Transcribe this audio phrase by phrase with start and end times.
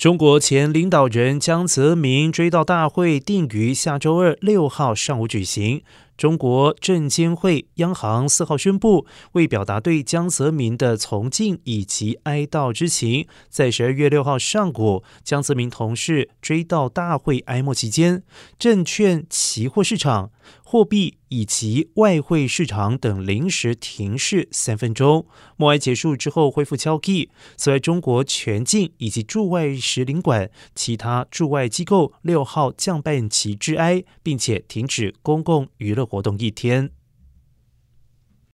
[0.00, 5.82] 中国前领导人江泽民追悼大会定于下周二六号上午举行。
[6.20, 18.22] 中国证监会央行四号宣布，为表达对江泽民的崇敬以及哀悼之情，在十二月六号上午，江泽民同事追悼大会哀默期间，
[18.58, 20.30] 证券期货市场。
[20.64, 25.26] 货币以及外汇市场等临时停市三分钟，
[25.56, 27.28] 默哀结束之后恢复交易。
[27.56, 36.90] 此外，中国全境以及驻外使领馆、其他驻外机构六号降半旗致哀，并且停止公共娱乐活动一天。